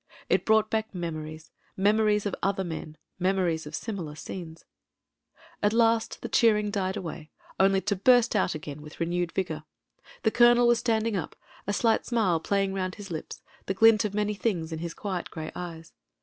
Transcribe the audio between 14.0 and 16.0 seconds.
of many things in his quiet grey eyes.